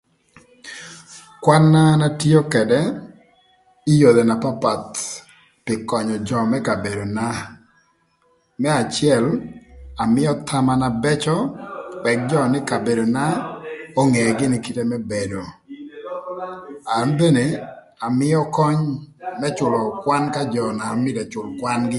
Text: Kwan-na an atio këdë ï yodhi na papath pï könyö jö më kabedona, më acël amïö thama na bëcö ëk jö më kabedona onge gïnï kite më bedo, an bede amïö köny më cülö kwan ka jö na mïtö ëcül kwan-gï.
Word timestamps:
Kwan-na 1.43 1.81
an 1.93 2.01
atio 2.07 2.39
këdë 2.53 2.81
ï 3.91 3.93
yodhi 4.01 4.23
na 4.27 4.35
papath 4.43 4.95
pï 5.65 5.73
könyö 5.89 6.15
jö 6.27 6.39
më 6.51 6.57
kabedona, 6.67 7.27
më 8.61 8.69
acël 8.81 9.25
amïö 10.03 10.31
thama 10.47 10.73
na 10.81 10.87
bëcö 11.03 11.37
ëk 12.11 12.19
jö 12.29 12.39
më 12.51 12.59
kabedona 12.69 13.25
onge 14.01 14.21
gïnï 14.39 14.57
kite 14.65 14.83
më 14.91 14.97
bedo, 15.11 15.43
an 16.97 17.09
bede 17.19 17.45
amïö 18.05 18.39
köny 18.57 18.81
më 19.39 19.47
cülö 19.57 19.81
kwan 20.03 20.23
ka 20.35 20.41
jö 20.53 20.65
na 20.77 20.85
mïtö 21.03 21.21
ëcül 21.25 21.47
kwan-gï. 21.59 21.89